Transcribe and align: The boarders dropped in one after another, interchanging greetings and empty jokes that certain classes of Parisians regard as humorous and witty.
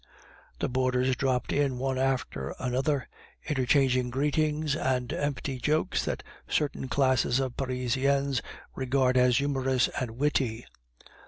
The 0.57 0.67
boarders 0.67 1.15
dropped 1.15 1.53
in 1.53 1.77
one 1.77 1.99
after 1.99 2.55
another, 2.57 3.07
interchanging 3.47 4.09
greetings 4.09 4.75
and 4.75 5.13
empty 5.13 5.59
jokes 5.59 6.05
that 6.05 6.23
certain 6.49 6.87
classes 6.87 7.39
of 7.39 7.55
Parisians 7.55 8.41
regard 8.73 9.15
as 9.15 9.37
humorous 9.37 9.89
and 9.89 10.17
witty. 10.17 10.65